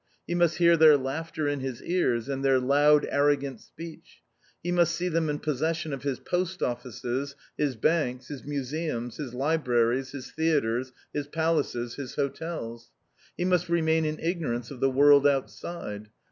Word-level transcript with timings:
He 0.25 0.33
must 0.33 0.57
hear 0.57 0.77
their 0.77 0.97
laughter 0.97 1.47
in 1.47 1.59
his 1.59 1.83
ears, 1.83 2.27
and 2.27 2.43
their 2.43 2.57
loud 2.59 3.05
arrogant 3.11 3.61
speech. 3.61 4.23
He 4.63 4.71
must 4.71 4.95
see 4.95 5.09
them 5.09 5.29
in 5.29 5.37
possession 5.37 5.93
of 5.93 6.01
his 6.01 6.19
Post 6.19 6.63
Offices, 6.63 7.35
his 7.55 7.75
Banks, 7.75 8.29
his 8.29 8.43
Museums, 8.43 9.17
his 9.17 9.35
Libraries, 9.35 10.09
his 10.13 10.31
Theatres, 10.31 10.91
his 11.13 11.27
Palaces, 11.27 11.97
his 11.97 12.15
Hotels. 12.15 12.89
He 13.37 13.45
must 13.45 13.69
remain 13.69 14.03
in 14.05 14.17
ignorance 14.17 14.71
of 14.71 14.79
the 14.79 14.89
world 14.89 15.27
outside. 15.27 16.09